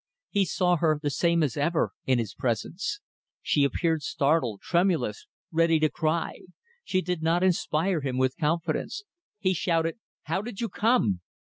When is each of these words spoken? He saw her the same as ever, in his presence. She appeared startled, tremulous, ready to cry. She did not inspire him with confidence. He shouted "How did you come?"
He 0.31 0.45
saw 0.45 0.77
her 0.77 0.99
the 0.99 1.11
same 1.11 1.43
as 1.43 1.55
ever, 1.55 1.91
in 2.07 2.17
his 2.17 2.33
presence. 2.33 3.01
She 3.43 3.63
appeared 3.63 4.01
startled, 4.01 4.61
tremulous, 4.61 5.27
ready 5.51 5.79
to 5.79 5.89
cry. 5.91 6.39
She 6.83 7.01
did 7.03 7.21
not 7.21 7.43
inspire 7.43 8.01
him 8.01 8.17
with 8.17 8.35
confidence. 8.35 9.03
He 9.37 9.53
shouted 9.53 9.99
"How 10.23 10.41
did 10.41 10.59
you 10.59 10.69
come?" 10.69 11.21